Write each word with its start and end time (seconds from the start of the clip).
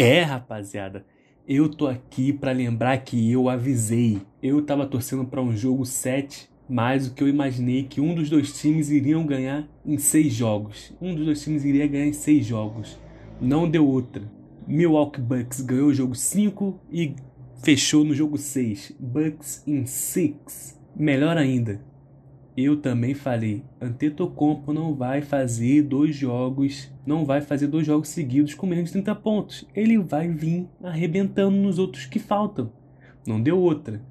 É, 0.00 0.22
rapaziada, 0.22 1.04
eu 1.44 1.68
tô 1.68 1.88
aqui 1.88 2.32
para 2.32 2.52
lembrar 2.52 2.98
que 2.98 3.32
eu 3.32 3.48
avisei. 3.48 4.22
Eu 4.40 4.62
tava 4.62 4.86
torcendo 4.86 5.24
para 5.24 5.42
um 5.42 5.56
jogo 5.56 5.84
7, 5.84 6.48
mais 6.70 7.08
do 7.08 7.14
que 7.14 7.20
eu 7.20 7.26
imaginei 7.26 7.82
que 7.82 8.00
um 8.00 8.14
dos 8.14 8.30
dois 8.30 8.56
times 8.60 8.90
iriam 8.90 9.26
ganhar 9.26 9.68
em 9.84 9.98
6 9.98 10.32
jogos. 10.32 10.94
Um 11.02 11.16
dos 11.16 11.24
dois 11.24 11.42
times 11.42 11.64
iria 11.64 11.88
ganhar 11.88 12.06
em 12.06 12.12
6 12.12 12.46
jogos. 12.46 12.96
Não 13.40 13.68
deu 13.68 13.88
outra. 13.88 14.22
Milwaukee 14.68 15.20
Bucks 15.20 15.62
ganhou 15.62 15.88
o 15.88 15.94
jogo 15.94 16.14
5 16.14 16.80
e 16.92 17.16
fechou 17.64 18.04
no 18.04 18.14
jogo 18.14 18.38
6. 18.38 18.94
Bucks 19.00 19.64
em 19.66 19.84
6. 19.84 20.78
Melhor 20.94 21.36
ainda, 21.36 21.80
eu 22.64 22.76
também 22.76 23.14
falei, 23.14 23.62
Antetokounmpo 23.80 24.72
não 24.72 24.94
vai 24.94 25.22
fazer 25.22 25.82
dois 25.82 26.16
jogos, 26.16 26.90
não 27.06 27.24
vai 27.24 27.40
fazer 27.40 27.68
dois 27.68 27.86
jogos 27.86 28.08
seguidos 28.08 28.54
com 28.54 28.66
menos 28.66 28.86
de 28.86 28.94
30 28.94 29.14
pontos. 29.14 29.68
Ele 29.74 29.98
vai 29.98 30.28
vir 30.28 30.66
arrebentando 30.82 31.56
nos 31.56 31.78
outros 31.78 32.06
que 32.06 32.18
faltam. 32.18 32.72
Não 33.26 33.40
deu 33.40 33.58
outra. 33.58 34.02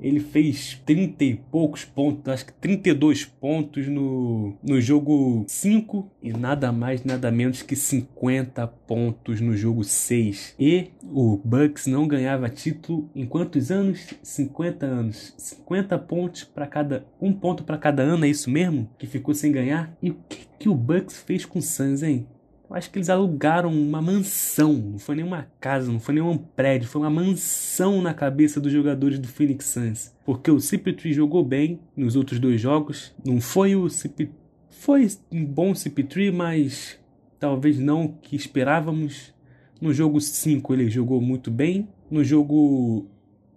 Ele 0.00 0.20
fez 0.20 0.80
30 0.84 1.24
e 1.24 1.34
poucos 1.34 1.84
pontos, 1.84 2.32
acho 2.32 2.46
que 2.46 2.52
32 2.54 3.24
pontos 3.24 3.88
no, 3.88 4.56
no 4.62 4.80
jogo 4.80 5.44
5 5.46 6.10
e 6.22 6.32
nada 6.32 6.72
mais, 6.72 7.04
nada 7.04 7.30
menos 7.30 7.62
que 7.62 7.76
50 7.76 8.66
pontos 8.66 9.40
no 9.40 9.56
jogo 9.56 9.84
6. 9.84 10.54
E 10.58 10.90
o 11.02 11.40
Bucks 11.44 11.86
não 11.86 12.06
ganhava 12.06 12.48
título 12.48 13.10
em 13.14 13.26
quantos 13.26 13.70
anos? 13.70 14.14
50 14.22 14.86
anos. 14.86 15.34
50 15.36 15.98
pontos 15.98 16.44
para 16.44 16.66
cada 16.66 17.06
um 17.20 17.32
ponto 17.32 17.64
para 17.64 17.78
cada 17.78 18.02
ano, 18.02 18.24
é 18.24 18.28
isso 18.28 18.50
mesmo? 18.50 18.88
Que 18.98 19.06
ficou 19.06 19.34
sem 19.34 19.52
ganhar? 19.52 19.96
E 20.02 20.10
o 20.10 20.16
que, 20.28 20.46
que 20.58 20.68
o 20.68 20.74
Bucks 20.74 21.22
fez 21.22 21.44
com 21.44 21.58
o 21.58 21.62
Suns, 21.62 22.02
hein? 22.02 22.26
Eu 22.74 22.78
acho 22.78 22.90
que 22.90 22.98
eles 22.98 23.08
alugaram 23.08 23.72
uma 23.72 24.02
mansão. 24.02 24.72
Não 24.72 24.98
foi 24.98 25.14
nenhuma 25.14 25.46
casa, 25.60 25.92
não 25.92 26.00
foi 26.00 26.16
nenhum 26.16 26.36
prédio. 26.36 26.88
Foi 26.88 27.02
uma 27.02 27.08
mansão 27.08 28.02
na 28.02 28.12
cabeça 28.12 28.60
dos 28.60 28.72
jogadores 28.72 29.16
do 29.16 29.28
Phoenix 29.28 29.66
Suns. 29.66 30.12
Porque 30.24 30.50
o 30.50 30.56
CP3 30.56 31.12
jogou 31.12 31.44
bem 31.44 31.78
nos 31.96 32.16
outros 32.16 32.40
dois 32.40 32.60
jogos. 32.60 33.14
Não 33.24 33.40
foi 33.40 33.76
o 33.76 33.88
CP... 33.88 34.28
Foi 34.68 35.08
um 35.30 35.44
bom 35.44 35.70
CP3, 35.70 36.32
mas 36.32 36.98
talvez 37.38 37.78
não 37.78 38.06
o 38.06 38.12
que 38.14 38.34
esperávamos. 38.34 39.32
No 39.80 39.94
jogo 39.94 40.20
5 40.20 40.74
ele 40.74 40.90
jogou 40.90 41.20
muito 41.20 41.52
bem. 41.52 41.88
No 42.10 42.24
jogo 42.24 43.08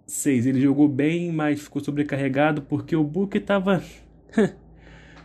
6 0.06 0.46
ele 0.46 0.60
jogou 0.60 0.86
bem, 0.86 1.32
mas 1.32 1.60
ficou 1.60 1.82
sobrecarregado 1.82 2.62
porque 2.62 2.94
o 2.94 3.02
Booker 3.02 3.40
estava... 3.40 3.82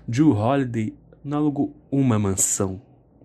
Drew 0.07 0.31
Holiday 0.31 0.95
não 1.23 1.38
alugou 1.38 1.75
uma 1.91 2.17
mansão 2.17 2.81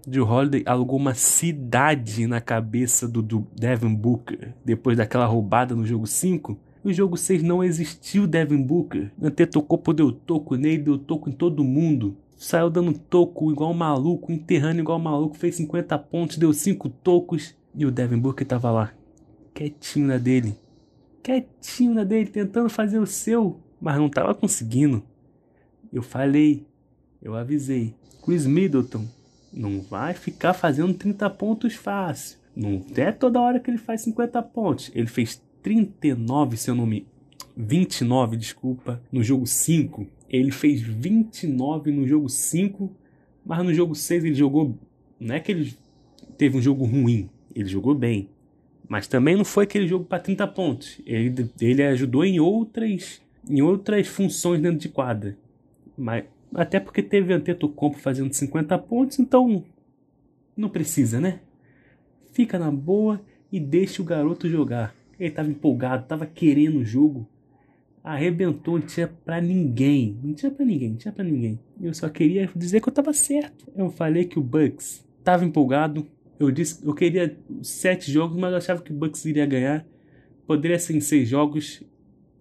Drew 0.09 0.27
Holiday 0.27 0.63
alugou 0.65 0.99
uma 0.99 1.15
cidade 1.15 2.27
na 2.27 2.41
cabeça 2.41 3.07
do, 3.07 3.21
do 3.21 3.47
Devin 3.55 3.95
Booker 3.95 4.55
depois 4.65 4.97
daquela 4.97 5.27
roubada 5.27 5.75
no 5.75 5.87
jogo 5.87 6.07
5. 6.07 6.59
No 6.83 6.93
jogo 6.93 7.17
6 7.17 7.43
não 7.43 7.63
existiu 7.63 8.27
Devin 8.27 8.63
Booker. 8.63 9.13
Antetokounmpo 9.23 9.93
deu 9.93 10.11
toco 10.11 10.57
nele, 10.57 10.85
deu 10.85 10.99
toco 10.99 11.29
em 11.29 11.33
todo 11.33 11.63
mundo. 11.63 12.17
Saiu 12.37 12.71
dando 12.71 12.93
toco 12.93 13.51
igual 13.51 13.75
maluco, 13.75 14.33
enterrando 14.33 14.81
igual 14.81 14.99
maluco, 14.99 15.37
fez 15.37 15.57
50 15.57 15.99
pontos, 15.99 16.39
deu 16.39 16.53
5 16.53 16.89
tocos. 16.89 17.55
E 17.75 17.85
o 17.85 17.91
Devin 17.91 18.19
Booker 18.19 18.47
tava 18.47 18.71
lá, 18.71 18.93
quietinho 19.53 20.07
na 20.07 20.17
dele. 20.17 20.57
Quietinho 21.23 21.95
na 21.95 22.05
dele, 22.05 22.31
tentando 22.31 22.71
fazer 22.71 22.99
o 22.99 23.07
seu, 23.07 23.61
mas 23.81 23.99
não 23.99 24.09
tava 24.09 24.35
conseguindo. 24.35 25.03
Eu 25.93 26.03
falei, 26.03 26.67
eu 27.21 27.35
avisei. 27.35 27.95
Chris 28.25 28.47
Middleton 28.47 29.05
não 29.53 29.81
vai 29.81 30.15
ficar 30.15 30.55
fazendo 30.55 30.95
30 30.95 31.29
pontos 31.31 31.75
fácil. 31.75 32.39
Não 32.55 32.85
é 32.97 33.13
toda 33.13 33.41
hora 33.41 33.61
que 33.61 33.71
ele 33.71 33.79
faz 33.79 34.01
50 34.03 34.43
pontos. 34.43 34.91
Ele 34.95 35.07
fez 35.07 35.41
39, 35.63 36.57
se 36.57 36.71
eu 36.71 36.75
não 36.75 36.87
me. 36.87 37.07
29, 37.57 38.37
desculpa, 38.37 39.01
no 39.11 39.23
jogo 39.23 39.47
5. 39.47 40.07
Ele 40.29 40.51
fez 40.51 40.81
29 40.81 41.91
no 41.91 42.07
jogo 42.07 42.29
5, 42.29 42.91
mas 43.45 43.65
no 43.65 43.73
jogo 43.73 43.95
6 43.95 44.25
ele 44.25 44.35
jogou. 44.35 44.77
Não 45.19 45.35
é 45.35 45.41
que 45.41 45.53
ele 45.53 45.75
teve 46.37 46.57
um 46.57 46.63
jogo 46.63 46.85
ruim, 46.85 47.29
ele 47.55 47.69
jogou 47.69 47.95
bem. 47.95 48.29
Mas 48.89 49.07
também 49.07 49.37
não 49.37 49.45
foi 49.45 49.65
aquele 49.65 49.87
jogo 49.87 50.05
para 50.05 50.19
30 50.19 50.47
pontos. 50.49 51.01
Ele, 51.05 51.51
ele 51.61 51.83
ajudou 51.83 52.25
em 52.25 52.41
outras, 52.41 53.21
em 53.49 53.61
outras 53.61 54.07
funções 54.07 54.61
dentro 54.61 54.79
de 54.79 54.89
quadra. 54.89 55.37
Mas 55.97 56.25
até 56.55 56.81
porque 56.81 57.03
teve 57.03 57.33
Antetokounmpo 57.33 57.99
fazendo 57.99 58.33
50 58.33 58.79
pontos, 58.79 59.19
então 59.19 59.65
não 60.57 60.69
precisa, 60.69 61.21
né? 61.21 61.41
Fica 62.33 62.59
na 62.59 62.71
boa 62.71 63.21
e 63.51 63.61
deixa 63.61 64.03
o 64.03 64.05
garoto 64.05 64.49
jogar. 64.49 64.95
Ele 65.19 65.29
estava 65.29 65.49
empolgado, 65.49 66.05
estava 66.05 66.27
querendo 66.27 66.79
o 66.79 66.85
jogo. 66.85 67.29
Arrebentou, 68.03 68.79
não 68.79 68.87
tinha 68.87 69.09
pra 69.09 69.41
ninguém. 69.41 70.19
Não 70.23 70.33
tinha 70.33 70.51
pra 70.51 70.65
ninguém, 70.65 70.91
não 70.91 70.97
tinha 70.97 71.13
pra 71.13 71.25
ninguém. 71.25 71.59
Eu 71.81 71.93
só 71.93 72.09
queria 72.09 72.49
dizer 72.55 72.81
que 72.81 72.89
eu 72.89 72.91
estava 72.91 73.13
certo. 73.13 73.71
Eu 73.77 73.91
falei 73.91 74.25
que 74.25 74.39
o 74.39 74.43
Bucks 74.43 75.05
estava 75.19 75.45
empolgado. 75.45 76.07
Eu 76.39 76.51
disse 76.51 76.85
eu 76.87 76.95
queria 76.95 77.37
sete 77.63 78.11
jogos, 78.11 78.37
mas 78.37 78.53
eu 78.53 78.59
achava 78.59 78.83
que 78.83 78.93
o 78.93 78.95
Bucks 78.95 79.25
iria 79.25 79.45
ganhar. 79.45 79.85
Poderia 80.47 80.79
ser 80.79 80.97
em 80.97 81.01
seis 81.01 81.29
jogos. 81.29 81.83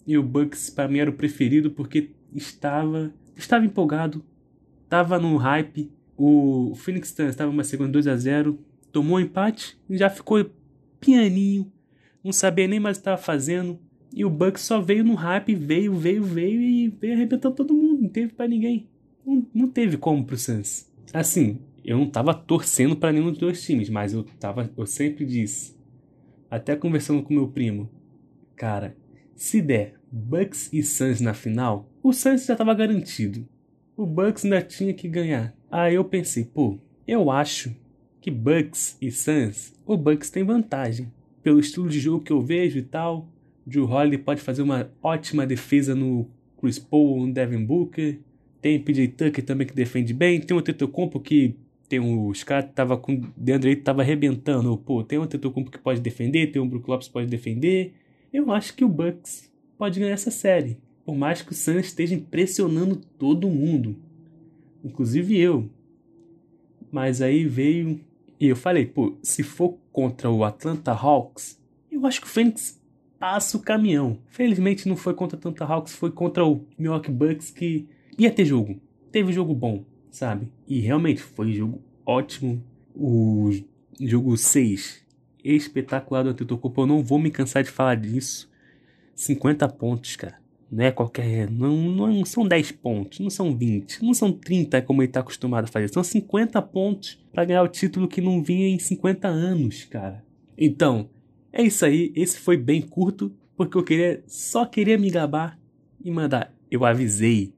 E 0.06 0.18
o 0.18 0.24
Bucks 0.24 0.70
para 0.70 0.88
mim 0.88 1.00
era 1.00 1.10
o 1.10 1.14
preferido 1.14 1.72
porque 1.72 2.12
estava 2.34 3.12
estava 3.38 3.66
empolgado, 3.66 4.24
estava 4.84 5.20
no 5.20 5.36
hype. 5.38 5.92
O 6.16 6.74
Phoenix 6.76 7.10
Suns 7.10 7.30
estava 7.30 7.52
uma 7.52 7.64
segunda 7.64 7.92
2 7.92 8.08
a 8.08 8.16
0 8.16 8.60
tomou 8.92 9.18
um 9.18 9.20
empate 9.20 9.78
e 9.88 9.98
já 9.98 10.10
ficou 10.10 10.44
pianinho, 11.00 11.72
não 12.24 12.32
sabia 12.32 12.68
nem 12.68 12.80
mais 12.80 12.98
o 12.98 13.00
que 13.00 13.02
estava 13.02 13.22
fazendo. 13.22 13.80
E 14.14 14.26
o 14.26 14.30
Bucks 14.30 14.64
só 14.64 14.82
veio 14.82 15.04
no 15.04 15.14
hype, 15.14 15.54
veio, 15.54 15.94
veio, 15.94 16.24
veio 16.24 16.62
e 16.62 16.88
veio 16.88 17.14
arrebentando 17.14 17.56
todo 17.56 17.74
mundo, 17.74 18.02
não 18.02 18.10
teve 18.10 18.34
para 18.34 18.48
ninguém. 18.48 18.90
Não, 19.26 19.46
não 19.54 19.68
teve 19.68 19.98
como 19.98 20.26
pro 20.26 20.38
Suns. 20.38 20.90
Assim, 21.14 21.60
eu 21.86 21.98
não 21.98 22.10
tava 22.10 22.34
torcendo 22.34 22.96
para 22.96 23.12
nenhum 23.12 23.30
dos 23.30 23.40
dois 23.40 23.64
times, 23.64 23.90
mas 23.90 24.14
eu 24.14 24.24
tava, 24.40 24.72
eu 24.76 24.86
sempre 24.86 25.26
disse, 25.26 25.78
até 26.50 26.76
conversando 26.76 27.22
com 27.22 27.34
meu 27.34 27.48
primo, 27.48 27.90
cara, 28.56 28.96
se 29.36 29.62
der 29.62 29.94
Bucks 30.18 30.70
e 30.74 30.82
Suns 30.82 31.22
na 31.22 31.34
final, 31.34 31.88
o 32.02 32.12
Suns 32.12 32.46
já 32.46 32.54
estava 32.54 32.74
garantido. 32.74 33.48
O 33.96 34.06
Bucks 34.06 34.44
ainda 34.44 34.62
tinha 34.62 34.94
que 34.94 35.08
ganhar. 35.08 35.56
Aí 35.70 35.96
eu 35.96 36.04
pensei, 36.04 36.44
pô, 36.44 36.80
eu 37.08 37.30
acho 37.30 37.76
que 38.20 38.32
Bucks 38.32 38.98
e 39.02 39.12
Suns, 39.12 39.74
o 39.86 39.96
Bucks 39.96 40.30
tem 40.30 40.44
vantagem. 40.44 41.12
Pelo 41.44 41.60
estilo 41.60 41.88
de 41.88 42.00
jogo 42.00 42.24
que 42.24 42.32
eu 42.32 42.42
vejo 42.42 42.80
e 42.80 42.82
tal, 42.82 43.30
Drew 43.66 43.86
Holiday 43.86 44.18
pode 44.18 44.42
fazer 44.42 44.64
uma 44.64 44.92
ótima 45.02 45.46
defesa 45.46 45.94
no 45.94 46.28
Chris 46.60 46.80
Paul, 46.80 47.26
no 47.26 47.34
Devin 47.34 47.64
Booker. 47.64 48.20
Tem 48.60 48.82
PJ 48.82 49.10
Tucker 49.10 49.46
também 49.46 49.68
que 49.68 49.74
defende 49.74 50.14
bem. 50.14 50.42
Tem 50.42 50.58
o 50.58 50.62
Tetocompo 50.62 51.20
que 51.20 51.56
tem 51.88 52.00
os 52.00 52.44
caras 52.44 52.70
tava 52.74 52.98
com 52.98 53.22
aí 53.64 53.76
tava 53.78 54.02
arrebentando. 54.02 54.76
Pô, 54.78 55.04
tem 55.04 55.20
o 55.20 55.28
Tetocompo 55.28 55.72
que 55.72 55.78
pode 55.78 56.02
defender, 56.02 56.52
tem 56.52 56.62
o 56.62 56.66
Brook 56.66 56.90
Lopes 56.90 57.08
que 57.08 57.14
pode 57.14 57.28
defender. 57.28 57.94
Eu 58.34 58.52
acho 58.52 58.74
que 58.76 58.84
o 58.84 58.90
Bucks 58.90 59.50
pode 59.78 60.00
ganhar 60.00 60.14
essa 60.14 60.32
série. 60.32 60.78
Por 61.06 61.16
mais 61.16 61.42
que 61.42 61.52
o 61.52 61.56
Suns 61.56 61.88
esteja 61.88 62.16
impressionando 62.16 62.96
todo 62.96 63.50
mundo. 63.50 63.96
Inclusive 64.84 65.38
eu. 65.38 65.70
Mas 66.92 67.22
aí 67.22 67.46
veio. 67.46 68.00
E 68.40 68.48
eu 68.48 68.56
falei, 68.56 68.86
pô, 68.86 69.18
se 69.22 69.42
for 69.44 69.78
contra 69.92 70.30
o 70.30 70.44
Atlanta 70.44 70.92
Hawks, 70.92 71.60
eu 71.92 72.06
acho 72.06 72.22
que 72.22 72.28
o 72.28 72.30
Phoenix 72.30 72.80
passa 73.18 73.58
o 73.58 73.62
caminhão. 73.62 74.20
Felizmente 74.28 74.88
não 74.88 74.96
foi 74.96 75.14
contra 75.14 75.36
o 75.36 75.40
Atlanta 75.40 75.66
Hawks, 75.66 75.96
foi 75.96 76.12
contra 76.12 76.46
o 76.46 76.66
Milwaukee 76.78 77.12
Bucks 77.12 77.50
que 77.50 77.88
ia 78.18 78.32
ter 78.32 78.46
jogo. 78.46 78.80
Teve 79.12 79.34
jogo 79.34 79.56
bom, 79.56 79.84
sabe? 80.12 80.48
E 80.68 80.80
realmente 80.80 81.22
foi 81.22 81.54
jogo 81.54 81.82
ótimo. 82.06 82.64
O 82.96 83.52
jogo 84.00 84.36
6 84.38 85.06
espetacular 85.44 86.24
do 86.24 86.30
Antetokounmpo. 86.30 86.82
Eu 86.82 86.88
não 86.88 87.04
vou 87.04 87.20
me 87.20 87.32
cansar 87.32 87.64
de 87.64 87.72
falar 87.72 87.96
disso. 87.96 88.50
50 89.18 89.68
pontos, 89.70 90.16
cara. 90.16 90.38
Não 90.72 90.86
é 90.86 90.92
qualquer. 90.92 91.50
Não, 91.50 91.76
não 91.76 92.24
são 92.24 92.48
10 92.48 92.74
pontos, 92.74 93.20
não 93.20 93.30
são 93.30 93.58
20, 93.58 94.04
não 94.04 94.14
são 94.14 94.32
30 94.32 94.82
como 94.84 95.02
ele 95.02 95.10
está 95.10 95.22
acostumado 95.22 95.64
a 95.64 95.68
fazer. 95.68 95.90
São 95.90 96.04
50 96.04 96.62
pontos 96.62 97.18
para 97.34 97.46
ganhar 97.46 97.64
o 97.64 97.68
título 97.68 98.08
que 98.08 98.22
não 98.22 98.44
vinha 98.44 98.68
em 98.68 98.78
50 98.78 99.28
anos, 99.28 99.86
cara. 99.86 100.24
Então, 100.58 101.10
é 101.52 101.64
isso 101.64 101.84
aí. 101.84 102.12
Esse 102.16 102.38
foi 102.38 102.58
bem 102.58 102.82
curto, 102.82 103.34
porque 103.56 103.78
eu 103.78 103.84
queria 103.84 104.24
só 104.28 104.66
queria 104.66 104.98
me 104.98 105.10
gabar 105.10 105.60
e 106.04 106.12
mandar. 106.12 106.54
Eu 106.70 106.86
avisei. 106.86 107.54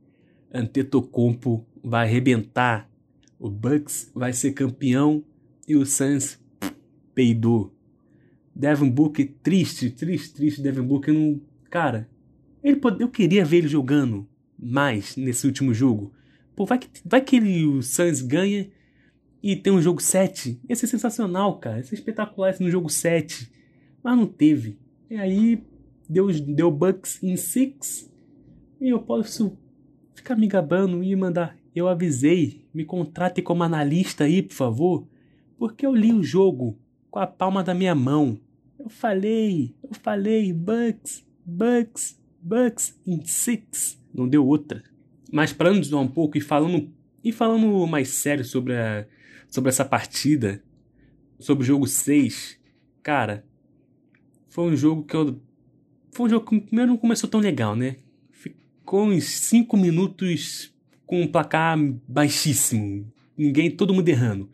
Antetokounmpo 0.53 1.65
vai 1.83 2.07
arrebentar. 2.07 2.89
O 3.37 3.49
Bucks 3.49 4.11
vai 4.13 4.31
ser 4.33 4.53
campeão 4.53 5.23
e 5.67 5.75
o 5.75 5.85
Suns 5.85 6.39
peidou. 7.13 7.73
Devin 8.59 8.89
Booker 8.89 9.25
triste, 9.41 9.89
triste, 9.89 10.33
triste. 10.33 10.61
Devin 10.61 10.83
Booker 10.83 11.13
não 11.13 11.39
Cara, 11.69 12.09
ele 12.63 12.77
pode, 12.77 13.01
eu 13.01 13.09
queria 13.09 13.45
ver 13.45 13.57
ele 13.57 13.67
jogando 13.67 14.27
mais 14.57 15.15
nesse 15.15 15.45
último 15.45 15.73
jogo. 15.73 16.11
Pô, 16.55 16.65
vai 16.65 16.79
que, 16.79 16.89
vai 17.05 17.21
que 17.21 17.35
ele, 17.35 17.65
o 17.65 17.81
Suns 17.81 18.21
ganha 18.21 18.69
e 19.41 19.55
tem 19.55 19.71
um 19.71 19.81
jogo 19.81 20.01
7. 20.01 20.59
Esse 20.67 20.85
é 20.85 20.87
sensacional, 20.87 21.57
cara. 21.59 21.79
Esse 21.79 21.93
é 21.93 21.97
espetacular 21.97 22.49
esse 22.49 22.61
no 22.61 22.69
jogo 22.69 22.89
7. 22.89 23.49
Mas 24.03 24.17
não 24.17 24.25
teve. 24.25 24.77
E 25.09 25.15
aí 25.15 25.63
deu, 26.09 26.27
deu 26.41 26.71
Bucks 26.71 27.23
em 27.23 27.37
6. 27.37 28.11
E 28.81 28.89
eu 28.89 28.99
posso 28.99 29.57
ficar 30.13 30.35
me 30.35 30.47
gabando 30.47 31.03
e 31.03 31.15
mandar. 31.15 31.55
Eu 31.73 31.87
avisei, 31.87 32.65
me 32.73 32.83
contrate 32.83 33.41
como 33.41 33.63
analista 33.63 34.23
aí, 34.23 34.41
por 34.41 34.55
favor. 34.55 35.07
Porque 35.57 35.85
eu 35.85 35.93
li 35.95 36.11
o 36.11 36.23
jogo 36.23 36.77
com 37.11 37.19
a 37.19 37.27
palma 37.27 37.63
da 37.63 37.73
minha 37.73 37.95
mão. 37.95 38.39
Eu 38.79 38.87
falei, 38.87 39.75
eu 39.83 39.93
falei, 39.93 40.53
Bucks, 40.53 41.25
Bucks, 41.45 42.17
Bucks 42.41 42.97
em 43.05 43.23
6. 43.25 44.01
Não 44.13 44.27
deu 44.27 44.47
outra. 44.47 44.81
Mas 45.31 45.51
parando 45.51 45.81
de 45.81 45.87
zoar 45.87 46.01
um 46.01 46.07
pouco 46.07 46.37
e 46.37 46.41
falando, 46.41 46.89
e 47.21 47.33
falando 47.33 47.85
mais 47.85 48.07
sério 48.07 48.45
sobre, 48.45 48.75
a, 48.75 49.05
sobre 49.49 49.67
essa 49.69 49.83
partida, 49.83 50.63
sobre 51.37 51.63
o 51.63 51.67
jogo 51.67 51.85
6, 51.85 52.57
cara, 53.03 53.45
foi 54.47 54.71
um 54.71 54.75
jogo 54.77 55.03
que 55.03 55.15
eu. 55.15 55.39
Foi 56.11 56.25
um 56.25 56.29
jogo 56.29 56.49
que 56.49 56.61
primeiro 56.61 56.91
não 56.91 56.97
começou 56.97 57.29
tão 57.29 57.39
legal, 57.39 57.75
né? 57.75 57.97
Ficou 58.31 59.03
uns 59.03 59.25
5 59.25 59.75
minutos 59.75 60.73
com 61.05 61.21
um 61.21 61.27
placar 61.27 61.77
baixíssimo. 62.07 63.11
Ninguém, 63.37 63.69
todo 63.69 63.93
mundo 63.93 64.07
errando. 64.09 64.49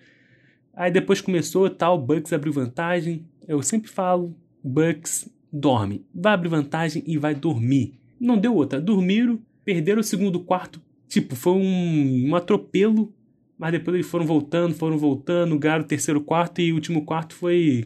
Aí 0.74 0.92
depois 0.92 1.22
começou 1.22 1.70
tal, 1.70 1.98
Bucks 1.98 2.34
abriu 2.34 2.52
vantagem. 2.52 3.26
Eu 3.48 3.62
sempre 3.62 3.90
falo, 3.90 4.36
Bucks 4.64 5.30
dorme. 5.52 6.06
Vai 6.14 6.34
abrir 6.34 6.50
vantagem 6.50 7.04
e 7.06 7.18
vai 7.18 7.34
dormir. 7.34 8.00
Não 8.20 8.38
deu 8.38 8.54
outra. 8.56 8.82
Dormiram, 8.82 9.40
perderam 9.64 10.02
o 10.02 10.04
segundo 10.04 10.40
quarto. 10.40 10.82
Tipo, 11.08 11.36
foi 11.36 11.54
um, 11.54 12.30
um 12.30 12.36
atropelo. 12.36 13.14
Mas 13.58 13.72
depois 13.72 13.96
eles 13.96 14.08
foram 14.08 14.26
voltando, 14.26 14.76
foram 14.76 14.98
voltando, 14.98 15.58
ganharam 15.58 15.84
o 15.84 15.88
terceiro 15.88 16.20
quarto 16.20 16.60
e 16.60 16.74
o 16.74 16.76
último 16.76 17.06
quarto 17.06 17.34
foi 17.34 17.86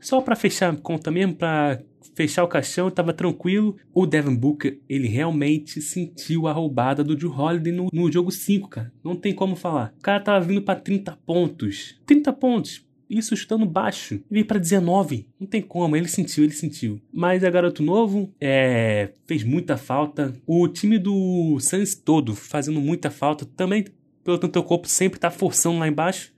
só 0.00 0.20
para 0.20 0.36
fechar 0.36 0.72
a 0.72 0.76
conta 0.76 1.10
mesmo, 1.10 1.34
para 1.34 1.82
fechar 2.14 2.44
o 2.44 2.48
caixão, 2.48 2.90
tava 2.90 3.12
tranquilo. 3.12 3.76
O 3.92 4.06
Devin 4.06 4.34
Booker, 4.34 4.80
ele 4.88 5.08
realmente 5.08 5.82
sentiu 5.82 6.46
a 6.46 6.52
roubada 6.52 7.02
do 7.02 7.16
Drew 7.16 7.30
Holiday 7.30 7.72
no, 7.72 7.88
no 7.92 8.10
jogo 8.10 8.30
5, 8.30 8.68
cara. 8.68 8.92
Não 9.04 9.16
tem 9.16 9.34
como 9.34 9.56
falar. 9.56 9.92
O 9.98 10.02
cara 10.02 10.20
tava 10.20 10.44
vindo 10.44 10.62
para 10.62 10.80
30 10.80 11.18
pontos. 11.26 12.00
30 12.06 12.32
pontos 12.32 12.85
isso 13.08 13.34
estando 13.34 13.64
baixo. 13.64 14.20
Veio 14.30 14.44
para 14.44 14.58
19. 14.58 15.26
Não 15.38 15.46
tem 15.46 15.62
como, 15.62 15.96
ele 15.96 16.08
sentiu, 16.08 16.44
ele 16.44 16.52
sentiu. 16.52 17.00
Mas 17.12 17.42
é 17.42 17.50
garoto 17.50 17.82
novo, 17.82 18.32
é, 18.40 19.10
fez 19.26 19.44
muita 19.44 19.76
falta. 19.76 20.34
O 20.46 20.66
time 20.68 20.98
do 20.98 21.58
Suns 21.60 21.94
todo 21.94 22.34
fazendo 22.34 22.80
muita 22.80 23.10
falta. 23.10 23.44
Também, 23.44 23.84
pelo 24.24 24.38
tanto 24.38 24.62
corpo, 24.62 24.88
sempre 24.88 25.20
tá 25.20 25.30
forçando 25.30 25.78
lá 25.78 25.88
embaixo. 25.88 26.32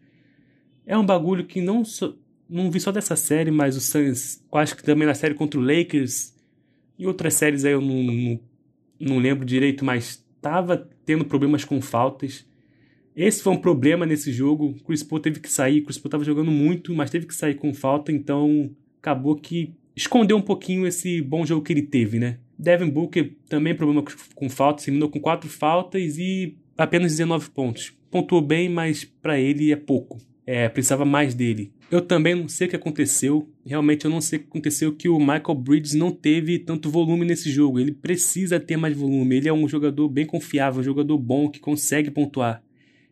É 0.87 0.97
um 0.97 1.05
bagulho 1.05 1.47
que 1.47 1.61
não, 1.61 1.85
so, 1.85 2.19
não 2.49 2.71
vi 2.71 2.81
só 2.81 2.91
dessa 2.91 3.17
série, 3.17 3.51
mas 3.51 3.77
o 3.77 3.81
Suns, 3.81 4.43
acho 4.53 4.77
que 4.77 4.83
também 4.83 5.07
na 5.07 5.15
série 5.15 5.35
contra 5.35 5.59
o 5.59 5.63
Lakers 5.63 6.35
e 6.99 7.07
outras 7.07 7.35
séries 7.35 7.65
aí 7.65 7.73
eu 7.73 7.81
não, 7.81 8.03
não, 8.03 8.41
não 8.99 9.19
lembro 9.19 9.45
direito, 9.45 9.85
mas 9.85 10.25
tava 10.41 10.89
tendo 11.05 11.25
problemas 11.25 11.65
com 11.65 11.81
faltas. 11.81 12.47
Esse 13.19 13.43
foi 13.43 13.53
um 13.53 13.57
problema 13.57 14.07
nesse 14.07 14.31
jogo. 14.31 14.77
Chris 14.87 15.03
Paul 15.03 15.21
teve 15.21 15.41
que 15.41 15.51
sair. 15.51 15.81
Chris 15.81 15.99
Paul 15.99 16.07
estava 16.07 16.23
jogando 16.23 16.53
muito, 16.53 16.95
mas 16.95 17.11
teve 17.11 17.27
que 17.27 17.35
sair 17.35 17.57
com 17.57 17.75
falta. 17.75 18.13
Então 18.13 18.71
acabou 19.01 19.35
que 19.35 19.75
escondeu 19.97 20.37
um 20.37 20.41
pouquinho 20.41 20.87
esse 20.87 21.21
bom 21.21 21.45
jogo 21.45 21.65
que 21.65 21.73
ele 21.73 21.83
teve, 21.83 22.21
né? 22.21 22.39
Devin 22.57 22.89
Booker 22.89 23.35
também 23.49 23.75
problema 23.75 24.05
com 24.37 24.49
falta. 24.49 24.85
Terminou 24.85 25.09
com 25.09 25.19
quatro 25.19 25.51
faltas 25.51 26.17
e 26.17 26.57
apenas 26.77 27.11
19 27.11 27.51
pontos. 27.51 27.93
Pontuou 28.09 28.41
bem, 28.41 28.69
mas 28.69 29.03
para 29.03 29.37
ele 29.41 29.73
é 29.73 29.77
pouco. 29.77 30.19
É, 30.47 30.69
precisava 30.69 31.05
mais 31.05 31.35
dele. 31.35 31.73
Eu 31.91 32.01
também 32.03 32.37
não 32.37 32.47
sei 32.47 32.69
o 32.69 32.71
que 32.71 32.77
aconteceu. 32.77 33.49
Realmente 33.67 34.05
eu 34.05 34.13
não 34.13 34.21
sei 34.21 34.39
o 34.39 34.43
que 34.43 34.49
aconteceu 34.49 34.95
que 34.95 35.09
o 35.09 35.19
Michael 35.19 35.57
Bridges 35.57 35.95
não 35.95 36.13
teve 36.13 36.57
tanto 36.61 36.89
volume 36.89 37.27
nesse 37.27 37.51
jogo. 37.51 37.81
Ele 37.81 37.91
precisa 37.91 38.61
ter 38.61 38.77
mais 38.77 38.97
volume. 38.97 39.39
Ele 39.39 39.49
é 39.49 39.53
um 39.53 39.67
jogador 39.67 40.09
bem 40.09 40.25
confiável, 40.25 40.81
um 40.81 40.85
jogador 40.85 41.19
bom 41.19 41.51
que 41.51 41.59
consegue 41.59 42.13
pontuar. 42.13 42.63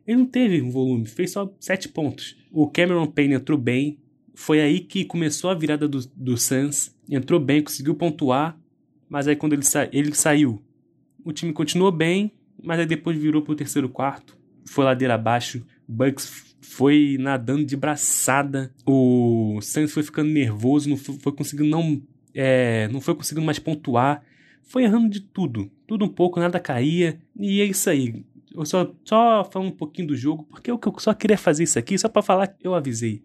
Ele 0.06 0.19
não 0.19 0.26
teve 0.26 0.62
um 0.62 0.70
volume, 0.70 1.06
fez 1.06 1.32
só 1.32 1.53
7 1.58 1.88
pontos. 1.88 2.37
O 2.53 2.69
Cameron 2.69 3.06
Payne 3.06 3.35
entrou 3.35 3.58
bem, 3.58 3.99
foi 4.35 4.61
aí 4.61 4.81
que 4.81 5.05
começou 5.05 5.50
a 5.50 5.55
virada 5.55 5.88
do, 5.88 6.00
do 6.14 6.37
Suns. 6.37 6.94
Entrou 7.08 7.41
bem, 7.41 7.62
conseguiu 7.62 7.94
pontuar, 7.94 8.58
mas 9.08 9.26
aí 9.26 9.35
quando 9.35 9.55
ele, 9.55 9.62
sa 9.62 9.88
ele 9.93 10.14
saiu, 10.14 10.62
o 11.25 11.32
time 11.32 11.53
continuou 11.53 11.91
bem, 11.91 12.32
mas 12.62 12.79
aí 12.79 12.87
depois 12.87 13.17
virou 13.19 13.43
pro 13.43 13.56
terceiro 13.56 13.88
quarto, 13.88 14.37
foi 14.64 14.85
ladeira 14.85 15.14
abaixo. 15.14 15.64
Bucks 15.88 16.56
foi 16.61 17.17
nadando 17.19 17.64
de 17.64 17.76
braçada. 17.76 18.73
O 18.85 19.59
Suns 19.62 19.93
foi 19.93 20.02
ficando 20.02 20.31
nervoso, 20.31 20.88
não 20.88 20.97
foi, 20.97 21.17
foi 21.19 21.32
conseguindo 21.32 21.70
não, 21.70 22.02
é, 22.35 22.88
não 22.88 23.00
foi 23.00 23.14
conseguindo 23.14 23.47
mais 23.47 23.59
pontuar. 23.59 24.23
Foi 24.62 24.82
errando 24.82 25.09
de 25.09 25.20
tudo, 25.20 25.70
tudo 25.87 26.05
um 26.05 26.09
pouco, 26.09 26.41
nada 26.41 26.59
caía. 26.59 27.20
E 27.38 27.61
é 27.61 27.64
isso 27.64 27.88
aí. 27.88 28.25
Eu 28.56 28.64
só, 28.64 28.91
só 29.05 29.44
falando 29.44 29.69
um 29.69 29.76
pouquinho 29.76 30.08
do 30.08 30.17
jogo, 30.17 30.44
porque 30.44 30.70
eu, 30.70 30.81
eu 30.85 30.94
só 30.99 31.12
queria 31.12 31.37
fazer 31.37 31.64
isso 31.64 31.79
aqui, 31.79 31.99
só 31.99 32.08
para 32.08 32.23
falar 32.23 32.47
que 32.47 32.67
eu 32.67 32.75
avisei. 32.75 33.23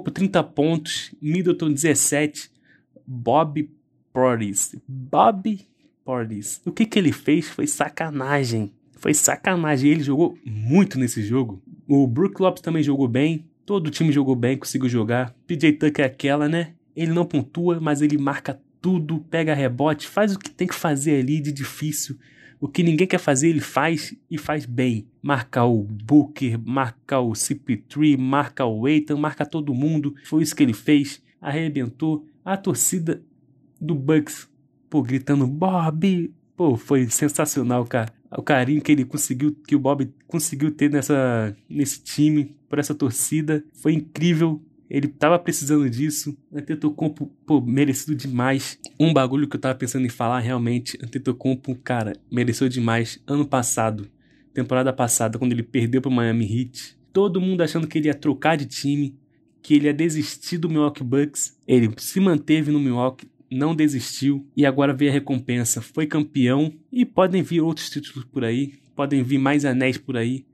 por 0.00 0.10
30 0.10 0.42
pontos, 0.44 1.14
Middleton 1.20 1.70
17, 1.70 2.50
Bob 3.06 3.70
Portis. 4.12 4.74
Bob 4.88 5.60
Portis. 6.02 6.62
O 6.64 6.72
que 6.72 6.86
que 6.86 6.98
ele 6.98 7.12
fez 7.12 7.48
foi 7.48 7.66
sacanagem. 7.66 8.72
Foi 8.96 9.12
sacanagem. 9.12 9.90
Ele 9.90 10.02
jogou 10.02 10.38
muito 10.46 10.98
nesse 10.98 11.22
jogo. 11.22 11.62
O 11.86 12.06
Brook 12.06 12.40
Lopes 12.40 12.62
também 12.62 12.82
jogou 12.82 13.06
bem. 13.06 13.44
Todo 13.66 13.88
o 13.88 13.90
time 13.90 14.10
jogou 14.10 14.34
bem, 14.34 14.56
conseguiu 14.56 14.88
jogar. 14.88 15.34
PJ 15.46 15.74
Tucker 15.74 16.04
é 16.04 16.08
aquela, 16.08 16.48
né? 16.48 16.72
Ele 16.96 17.12
não 17.12 17.24
pontua, 17.24 17.78
mas 17.80 18.00
ele 18.00 18.16
marca 18.16 18.60
tudo, 18.80 19.20
pega 19.30 19.54
rebote, 19.54 20.08
faz 20.08 20.34
o 20.34 20.38
que 20.38 20.50
tem 20.50 20.66
que 20.66 20.74
fazer 20.74 21.20
ali 21.20 21.38
de 21.38 21.52
difícil 21.52 22.18
o 22.60 22.68
que 22.68 22.82
ninguém 22.82 23.06
quer 23.06 23.18
fazer, 23.18 23.48
ele 23.48 23.60
faz 23.60 24.14
e 24.30 24.36
faz 24.36 24.66
bem. 24.66 25.06
Marca 25.22 25.64
o 25.64 25.82
Booker, 25.82 26.58
marca 26.62 27.18
o 27.18 27.32
CP3, 27.32 28.18
marca 28.18 28.66
o 28.66 28.86
Eitan, 28.86 29.16
marca 29.16 29.46
todo 29.46 29.72
mundo. 29.72 30.14
Foi 30.24 30.42
isso 30.42 30.54
que 30.54 30.62
ele 30.62 30.74
fez. 30.74 31.22
Arrebentou. 31.40 32.26
A 32.44 32.58
torcida 32.58 33.22
do 33.80 33.94
Bucks, 33.94 34.46
pô, 34.90 35.02
gritando 35.02 35.46
Bob. 35.46 36.30
Pô, 36.54 36.76
foi 36.76 37.08
sensacional, 37.08 37.86
cara. 37.86 38.12
O 38.36 38.42
carinho 38.42 38.82
que 38.82 38.92
ele 38.92 39.06
conseguiu, 39.06 39.56
que 39.66 39.74
o 39.74 39.80
Bob 39.80 40.12
conseguiu 40.26 40.70
ter 40.70 40.90
nessa, 40.90 41.56
nesse 41.68 42.02
time, 42.02 42.54
por 42.68 42.78
essa 42.78 42.94
torcida, 42.94 43.64
foi 43.72 43.94
incrível. 43.94 44.62
Ele 44.90 45.06
tava 45.06 45.38
precisando 45.38 45.88
disso. 45.88 46.36
Antetokounmpo, 46.52 47.30
pô, 47.46 47.60
merecido 47.60 48.12
demais. 48.12 48.76
Um 48.98 49.12
bagulho 49.12 49.46
que 49.48 49.54
eu 49.54 49.60
tava 49.60 49.76
pensando 49.76 50.04
em 50.04 50.10
falar 50.10 50.40
realmente, 50.40 50.98
Antetokounmpo, 51.00 51.76
cara, 51.76 52.14
mereceu 52.30 52.68
demais. 52.68 53.22
Ano 53.24 53.46
passado, 53.46 54.10
temporada 54.52 54.92
passada, 54.92 55.38
quando 55.38 55.52
ele 55.52 55.62
perdeu 55.62 56.02
pro 56.02 56.10
Miami 56.10 56.44
Heat, 56.44 56.98
todo 57.12 57.40
mundo 57.40 57.62
achando 57.62 57.86
que 57.86 57.98
ele 57.98 58.08
ia 58.08 58.14
trocar 58.14 58.56
de 58.56 58.66
time, 58.66 59.16
que 59.62 59.74
ele 59.74 59.86
ia 59.86 59.94
desistir 59.94 60.58
do 60.58 60.68
Milwaukee 60.68 61.04
Bucks. 61.04 61.56
Ele 61.68 61.88
se 61.96 62.18
manteve 62.18 62.72
no 62.72 62.80
Milwaukee, 62.80 63.30
não 63.48 63.76
desistiu 63.76 64.44
e 64.56 64.66
agora 64.66 64.92
veio 64.92 65.12
a 65.12 65.14
recompensa. 65.14 65.80
Foi 65.80 66.04
campeão 66.04 66.72
e 66.90 67.04
podem 67.04 67.42
vir 67.42 67.60
outros 67.60 67.88
títulos 67.90 68.24
por 68.24 68.44
aí, 68.44 68.74
podem 68.96 69.22
vir 69.22 69.38
mais 69.38 69.64
anéis 69.64 69.96
por 69.96 70.16
aí. 70.16 70.44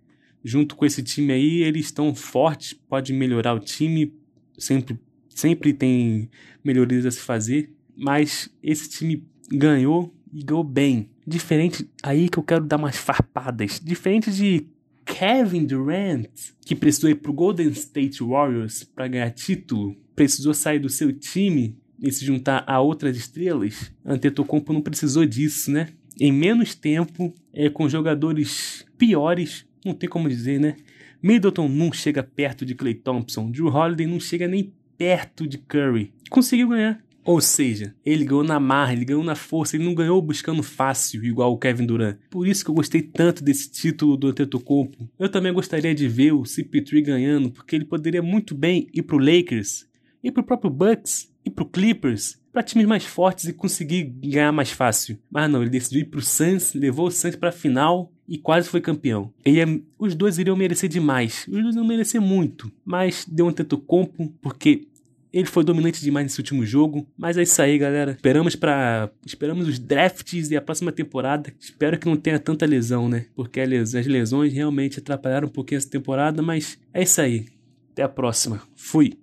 Junto 0.45 0.77
com 0.77 0.85
esse 0.85 1.03
time 1.03 1.33
aí, 1.33 1.63
eles 1.63 1.87
estão 1.87 2.15
fortes, 2.15 2.75
pode 2.75 3.13
melhorar 3.13 3.55
o 3.55 3.59
time, 3.59 4.13
sempre, 4.59 4.99
sempre 5.29 5.73
tem 5.73 6.31
melhorias 6.63 7.07
a 7.07 7.11
se 7.11 7.21
fazer, 7.21 7.71
mas 7.97 8.51
esse 8.63 8.89
time 8.89 9.25
ganhou 9.51 10.15
e 10.33 10.43
ganhou 10.43 10.65
bem. 10.65 11.11
Diferente, 11.27 11.89
aí 12.03 12.29
que 12.29 12.39
eu 12.39 12.43
quero 12.43 12.65
dar 12.65 12.77
umas 12.77 12.97
farpadas. 12.97 13.81
Diferente 13.83 14.31
de 14.31 14.67
Kevin 15.05 15.65
Durant, 15.65 16.29
que 16.61 16.75
precisou 16.75 17.09
ir 17.09 17.17
pro 17.17 17.33
Golden 17.33 17.69
State 17.69 18.23
Warriors 18.23 18.85
para 18.85 19.09
ganhar 19.09 19.31
título, 19.31 19.97
precisou 20.15 20.53
sair 20.53 20.79
do 20.79 20.89
seu 20.89 21.13
time 21.13 21.77
e 22.03 22.11
se 22.13 22.25
juntar 22.25 22.65
a 22.67 22.81
outras 22.81 23.17
estrelas. 23.17 23.93
Antetokounmpo 24.05 24.73
não 24.73 24.83
precisou 24.83 25.25
disso, 25.25 25.71
né? 25.71 25.89
Em 26.21 26.33
menos 26.33 26.75
tempo, 26.75 27.35
é, 27.53 27.69
com 27.69 27.89
jogadores 27.89 28.85
piores, 28.99 29.67
não 29.85 29.95
tem 29.95 30.09
como 30.09 30.29
dizer, 30.29 30.59
né? 30.59 30.77
Middleton 31.23 31.69
não 31.69 31.93
chega 31.93 32.23
perto 32.23 32.65
de 32.65 32.75
Clay 32.75 32.95
Thompson. 32.95 33.51
Drew 33.51 33.69
Holiday 33.69 34.07
não 34.07 34.21
chega 34.21 34.47
nem 34.47 34.73
perto 34.97 35.47
de 35.47 35.59
Curry. 35.59 36.13
Conseguiu 36.31 36.69
ganhar. 36.69 37.05
Ou 37.27 37.41
seja, 37.41 37.93
ele 38.05 38.25
ganhou 38.25 38.45
na 38.45 38.61
marra, 38.61 38.93
ele 38.93 39.05
ganhou 39.05 39.25
na 39.25 39.35
força, 39.35 39.77
ele 39.77 39.85
não 39.85 39.97
ganhou 39.97 40.23
buscando 40.23 40.63
fácil, 40.63 41.25
igual 41.25 41.53
o 41.53 41.59
Kevin 41.59 41.85
Durant. 41.85 42.17
Por 42.31 42.47
isso 42.47 42.65
que 42.65 42.71
eu 42.71 42.75
gostei 42.75 43.03
tanto 43.03 43.43
desse 43.43 43.69
título 43.69 44.17
do 44.17 44.29
Antetokounmpo. 44.29 45.11
Eu 45.19 45.29
também 45.29 45.53
gostaria 45.53 45.93
de 45.93 46.07
ver 46.07 46.31
o 46.31 46.43
CP3 46.43 47.05
ganhando, 47.05 47.51
porque 47.51 47.75
ele 47.75 47.85
poderia 47.85 48.23
muito 48.23 48.55
bem 48.55 48.87
ir 48.95 49.03
pro 49.03 49.19
Lakers, 49.19 49.89
ir 50.23 50.31
pro 50.31 50.45
próprio 50.45 50.71
Bucks, 50.71 51.29
ir 51.47 51.51
pro 51.51 51.65
Clippers, 51.65 52.39
para 52.53 52.63
times 52.63 52.87
mais 52.87 53.05
fortes 53.05 53.47
e 53.47 53.53
conseguir 53.53 54.05
ganhar 54.05 54.53
mais 54.53 54.71
fácil. 54.71 55.19
Mas 55.31 55.51
não, 55.51 55.63
ele 55.63 55.71
decidiu 55.71 56.01
ir 56.01 56.07
pro 56.07 56.21
Suns, 56.21 56.75
levou 56.75 57.07
o 57.07 57.11
Suns 57.11 57.37
pra 57.37 57.53
final 57.53 58.13
e 58.29 58.37
quase 58.37 58.69
foi 58.69 58.81
campeão. 58.81 59.33
Ele, 59.45 59.85
os 59.99 60.15
dois 60.15 60.39
iriam 60.39 60.57
merecer 60.57 60.89
demais. 60.89 61.47
Os 61.47 61.63
dois 61.63 61.75
iriam 61.75 61.87
merecer 61.87 62.21
muito. 62.21 62.71
Mas 62.85 63.25
deu 63.29 63.47
um 63.47 63.53
compo 63.87 64.33
porque 64.41 64.89
ele 65.33 65.47
foi 65.47 65.63
dominante 65.63 66.01
demais 66.01 66.25
nesse 66.25 66.41
último 66.41 66.65
jogo, 66.65 67.07
mas 67.17 67.37
é 67.37 67.43
isso 67.43 67.61
aí, 67.61 67.77
galera. 67.77 68.13
Esperamos 68.13 68.57
para 68.57 69.11
esperamos 69.25 69.69
os 69.69 69.79
drafts 69.79 70.51
e 70.51 70.57
a 70.57 70.63
próxima 70.63 70.91
temporada. 70.91 71.53
Espero 71.61 71.99
que 71.99 72.07
não 72.07 72.17
tenha 72.17 72.39
tanta 72.39 72.65
lesão, 72.65 73.07
né? 73.07 73.27
Porque 73.35 73.61
as 73.61 73.93
lesões 73.93 74.53
realmente 74.55 74.99
atrapalharam 74.99 75.47
um 75.47 75.51
pouquinho 75.51 75.77
essa 75.77 75.91
temporada, 75.91 76.41
mas 76.41 76.79
é 76.93 77.03
isso 77.03 77.21
aí. 77.21 77.47
Até 77.93 78.03
a 78.03 78.09
próxima. 78.09 78.63
Fui. 78.75 79.19